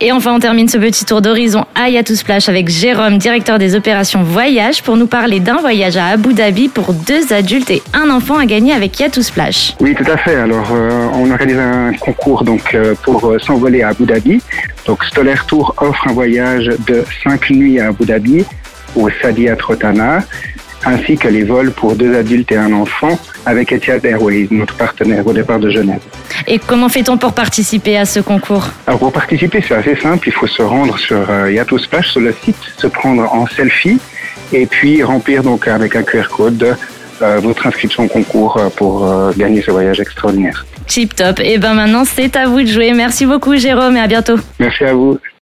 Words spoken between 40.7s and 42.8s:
Tip top. Et ben maintenant, c'est à vous de